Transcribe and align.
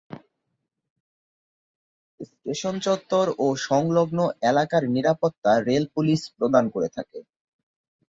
Station 2.19 2.75
চত্বর 2.85 3.25
ও 3.37 3.47
সংলগ্ন 3.67 4.19
এলাকার 4.49 4.83
নিরাপত্তা 4.95 5.51
রেল 5.67 5.83
পুলিশ 5.95 6.21
প্রদান 6.35 6.65
করে 6.73 6.89
থাকে। 6.97 7.19